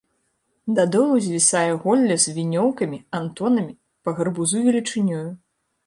Да 0.79 0.83
долу 0.95 1.19
звісае 1.25 1.71
голле 1.85 2.15
з 2.25 2.35
вінёўкамі, 2.39 3.03
антонамі, 3.21 3.73
па 4.07 4.19
гарбузу 4.21 4.57
велічынёю. 4.71 5.27